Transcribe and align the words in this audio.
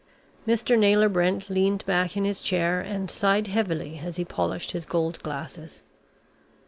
Mr. 0.47 0.75
Naylor 0.79 1.07
Brent 1.09 1.47
leaned 1.47 1.85
back 1.85 2.17
in 2.17 2.25
his 2.25 2.41
chair 2.41 2.81
and 2.81 3.07
sighed 3.07 3.45
heavily, 3.45 3.99
as 4.03 4.15
he 4.15 4.25
polished 4.25 4.71
his 4.71 4.83
gold 4.83 5.21
glasses. 5.21 5.83